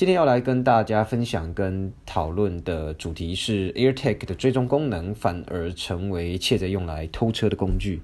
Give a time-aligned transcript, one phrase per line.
[0.00, 8.00] 今天要来跟大家分享跟讨论的主题是 AirTag 的追踪功能反而成为窃贼用来偷车的工具。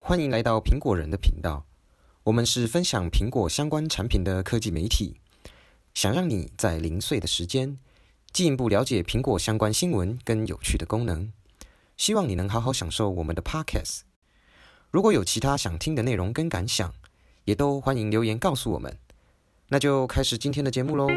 [0.00, 1.66] 欢迎来到苹果人的频道，
[2.24, 5.16] 我们是分享苹果相关产品的科技媒体，
[5.92, 7.76] 想让你在零碎的时间
[8.32, 11.30] 进一步了解苹果相关新闻跟有趣的功能。
[11.98, 14.11] 希望你能好好享受我们的 Podcast。
[14.92, 16.92] 如果有其他想听的内容跟感想，
[17.46, 18.94] 也都欢迎留言告诉我们。
[19.70, 21.08] 那就开始今天的节目喽。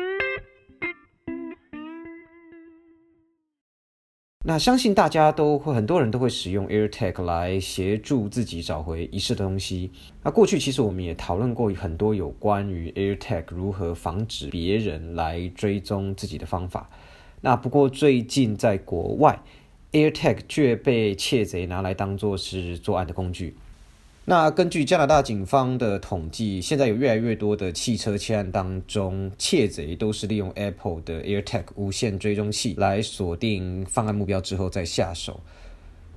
[4.45, 9.91] 那相信大家都会，很多人都会使用 AirTag 来协助自己找回遗失的东西。
[10.23, 16.89] 那过去其实我们也讨论过很多有关于 AirTag 如何防止别人来追踪自己的方法。
[17.41, 19.37] 那不过最近在国外
[19.91, 23.57] ，AirTag 却被窃贼拿来当做是作案的工具。
[24.27, 35.39] 那根据加拿大警方的统计，现在有越来越多的汽车窃案当中，窃贼都是利用 Apple 的 AirTag 无线追踪器来锁定犯案目标之后再下手。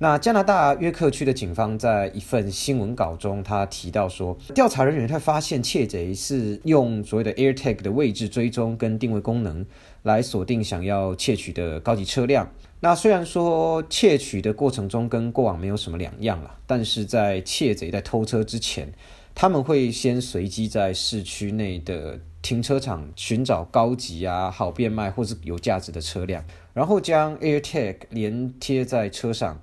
[0.01, 9.65] 那加拿大约克区的警方在一份新闻稿中，他提到说，调查人员他发现窃贼是用所谓的 AirTag 的位置追踪跟定位功能
[10.03, 12.49] 来锁定想要窃取的高级车辆。
[12.79, 18.93] 那虽然说窃取的过程中跟过往没有什么两样了，但是在窃贼在偷车之前，
[19.35, 26.41] 他们会先随机在市区内的停车场寻找高级啊、好变卖或是有价值的车辆，
[26.73, 29.59] 然后将 AirTag 连贴在车上，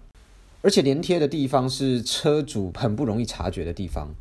[0.62, 4.15] 而且连贴的地方是车主很不容易察觉的地方。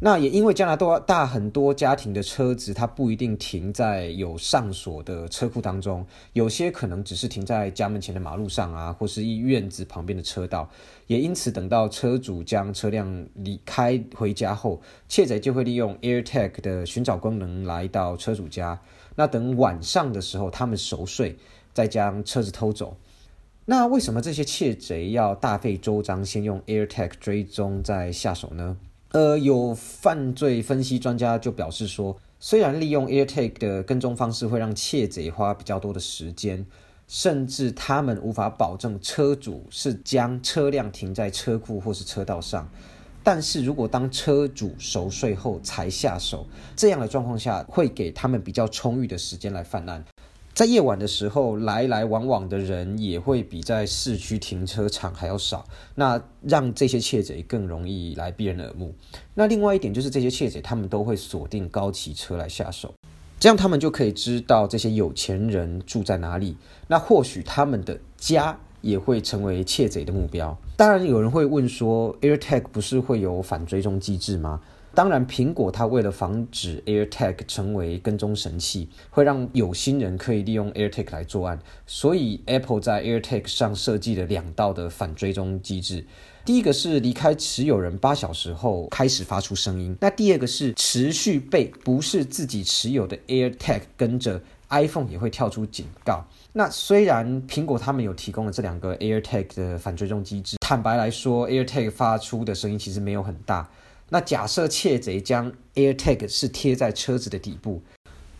[0.00, 10.68] 那也因为加拿大很多家庭的车子，它不一定停在有上锁的车库当中，有些可能只是停在家门前的马路上啊，或是一院子旁边的车道。
[11.06, 18.78] 也因此，等到车主将车辆离开回家后，窃贼就会利用 AirTag 的寻找功能来到车主家。
[19.14, 21.38] 那等晚上的时候，他们熟睡，
[21.72, 22.94] 再将车子偷走。
[23.66, 28.76] 那为什么这些窃贼要大费周章，先用 AirTag 追踪再下手呢？
[29.12, 36.66] 呃，有犯罪分析专家就表示说，虽然利用 AirTag 的跟踪方式会让窃贼花比较多的时间，
[37.08, 42.68] 甚至他们无法保证车主是将车辆停在车库或是车道上，
[43.22, 46.46] 但是如果当车主熟睡后才下手，
[46.76, 50.04] 这样的状况下会给他们比较充裕的时间来犯案。
[50.54, 55.64] 在夜晚的时候，来来往往的人也会比在市区停车场还要少，
[55.96, 58.94] 那让这些窃贼更容易来避人耳目。
[59.34, 62.94] 那另外一点就是，这些窃贼他们都会锁定高级车来下手，
[63.40, 66.56] 这样他们就可以知道这些有钱人住在哪里。
[66.86, 70.56] 那或许他们的家也会成为窃贼的目标。
[70.76, 74.60] 当然，有人会问说，AirTag 不是会有反追踪机制吗？
[74.94, 86.06] 当然，苹果它为了防止 AirTag 成为跟踪神器，会让有心人可以利用 AirTag 来作案，所以 Apple 在 AirTag 上设计了两道的反追踪机制。
[86.44, 96.24] 第一个是离开持有人八小时后开始发出声音，那第二个是持续被不是自己持有的 AirTag 跟着，iPhone 也会跳出警告。
[96.52, 103.68] 那虽然苹果他们有提供了这两个 AirTag 的反追踪机制，坦白来说，AirTag 发出的声音其实没有很大。
[104.10, 107.82] 那假设窃贼将 AirTag 是贴在车子的底部，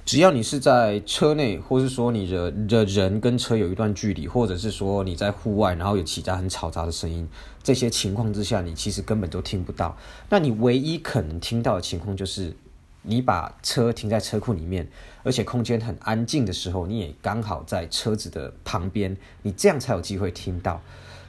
[0.05, 7.27] 只要你是在车内，或是说你的的人跟车有一段距离，或者是说你在户外，然后有其他很嘈杂的声音，
[7.63, 9.97] 这些情况之下，你其实根本都听不到。
[10.29, 12.55] 那你唯一可能听到的情况就是，
[13.03, 14.87] 你把车停在车库里面，
[15.23, 20.81] 而且空间很安静的时候，你也刚好在车子的旁边，你这样才有机会听到。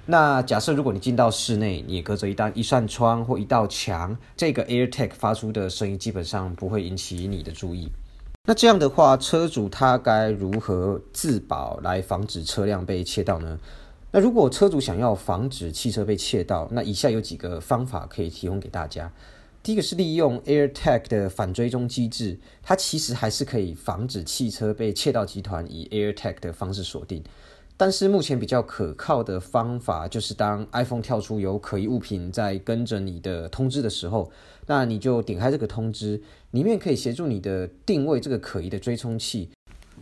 [0.07, 7.89] 那假设如果你进到室内，你隔着一道一扇窗或一道墙，这个 AirTag 发出的声音基本上不会引起你的注意。
[8.47, 13.57] 那这样的话，车主他该如何自保来防止车辆被窃盗呢？
[14.11, 19.11] 那如果车主想要防止汽车被窃盗，那以下有几个方法可以提供给大家。
[19.63, 27.23] 第一个是利用 AirTag 的反追踪机制，它其实还是可以防止汽车被窃盗集团以 AirTag 的方式锁定。
[27.77, 34.31] 但是目前比较可靠的方法，就是当 iPhone 跳出有可疑物品在跟着你的通知的时候，
[34.65, 39.49] 那你就点开这个通知，里面可以协助你的定位这个可疑的追踪器。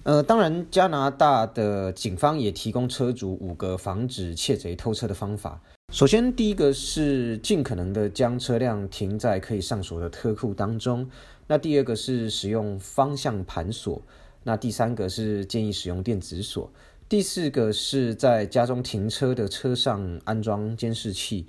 [0.04, 5.60] 呃，当然，加拿大的警方也提供车主五个防止窃贼偷车的方法。
[5.92, 11.10] 首先，第一个是尽可能的将车辆停在可以上锁的车库当中。
[11.48, 14.02] 那第二个是使用方向盘锁。
[14.44, 16.70] 那第三个是建议使用电子锁。
[17.14, 21.46] 第四个是在家中停车的车上安装监视器。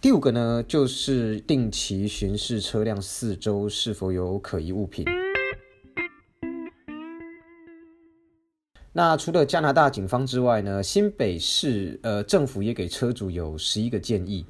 [0.00, 5.04] 第五个呢，就是定期巡视车辆四周是否有可疑物品。
[8.92, 14.44] 那除了加拿大警方之外呢，新北市呃政府也给车主有十一个建议。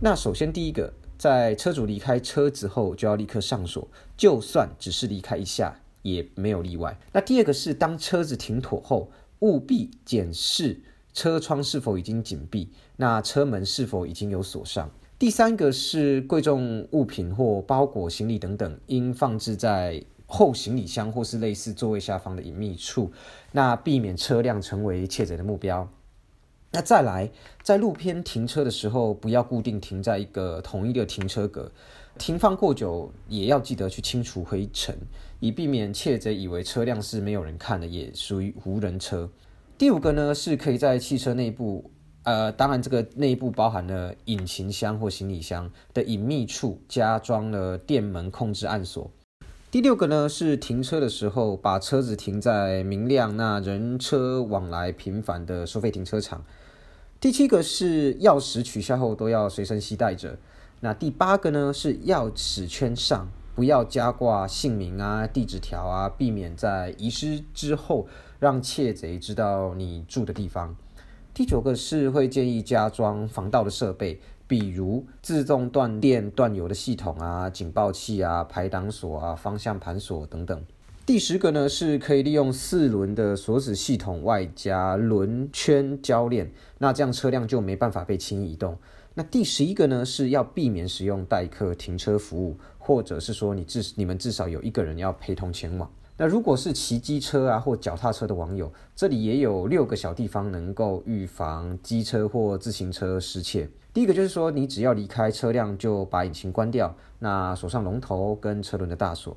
[0.00, 3.86] 那首先第一个，在车主离开车子后就要立刻上锁，
[4.16, 6.98] 就算只是离开一下也没有例外。
[7.12, 9.08] 那第二个是，当车子停妥后，
[9.40, 10.80] 务必检视
[11.12, 14.90] 车窗是否已经紧闭，那车门是否已经有锁上。
[15.18, 23.10] 第三个是贵重物品或包裹、行李等等，应放置在后行李箱或是类似座位下方的隐秘处，
[23.52, 25.86] 那避免车辆成为窃贼的目标。
[26.72, 27.28] 那再来，
[27.64, 31.70] 在路边停车的时候，不要固定停在一个同一个停车格，
[32.16, 34.96] 停放过久也要记得去清除灰尘，
[35.40, 39.28] 以避免窃贼以为车辆是没有人看的，也属于无人车。
[39.76, 41.90] 第五个呢，是可以在汽车内部。
[42.22, 49.10] 呃，当然，这个内部包含了引擎箱或行李箱的隐秘处，加装了电门控制按锁。
[49.70, 56.44] 第六个呢，是停车的时候把车子停在明亮、那人车往来频繁的收费停车场。
[57.20, 60.38] 第七个是钥匙取下后都要随身携带着。
[60.80, 68.08] 那第八个呢，是钥匙圈上不要加挂姓名啊、地址条啊，避免在遗失之后
[68.38, 70.74] 让窃贼知道你住的地方。
[71.34, 80.64] 第九个是会建议加装防盗的设备，比如自动断电断油的系统啊、警报器啊、排挡锁啊、方向盘锁等等。
[81.10, 86.48] 第十个呢是可以利用四轮的锁止系统，外加轮圈铰链，
[86.78, 88.78] 那这样车辆就没办法被轻易移动。
[89.14, 95.90] 那第十一个呢是要避免使用代客停车服务，或者是说你至你们至少有一个人要陪同前往。
[96.16, 103.68] 那如果是骑机车啊或脚踏车的网友，这里也有六个小地方能够预防机车或自行车失窃。
[103.92, 109.36] 第一个就是说，你只要离开车辆就把引擎关掉，那锁上龙头跟车轮的大锁。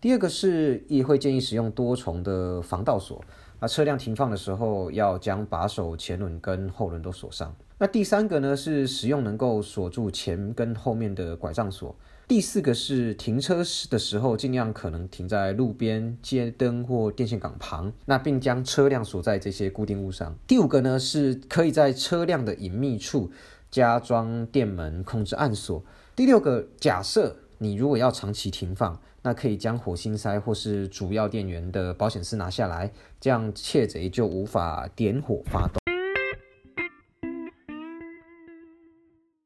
[0.00, 3.24] 第二个是也会建议使用多重的防盗锁，
[3.60, 7.54] 那车辆停放的时候要将把手、前轮跟后轮都锁上。
[7.78, 11.94] 那第三个呢是使用能够锁住前跟后面的拐杖锁。
[12.26, 20.34] 第四个是停车时的时候，尽量可能停在路边、街灯或电线杆旁，那并将车辆锁在这些固定物上。
[20.46, 23.30] 第五个呢，是可以在车辆的隐秘处
[23.70, 25.84] 加装电门控制按锁。
[26.16, 32.90] 第六个，假设你如果要长期停放，那可以将火星塞或是主要电源的保险丝拿下来，
[33.20, 35.76] 这样窃贼就无法点火发动。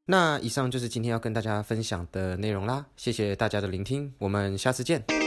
[0.05, 5.18] 那以上就是今天要跟大家分享的内容啦，谢谢大家的聆听，我们下次见。